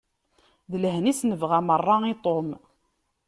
D 0.71 0.73
lehna 0.81 1.09
i 1.09 1.13
s-nebɣa 1.19 1.59
merra 1.67 1.95
i 2.11 2.15
Tom. 2.23 2.49